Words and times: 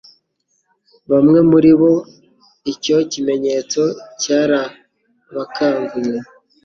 bamwe 1.11 1.39
muri 1.51 1.71
bo 1.79 1.93
icyo 2.71 2.97
kimenyetso 3.11 3.81
cyarabakanguye. 4.21 6.17